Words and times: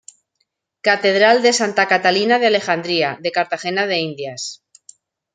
Catedral 0.87 1.43
de 1.43 1.53
Santa 1.53 1.87
Catalina 1.87 2.39
de 2.39 2.47
Alejandría 2.47 3.19
de 3.21 3.31
Cartagena 3.31 3.85
de 3.85 3.99
Indias 3.99 4.63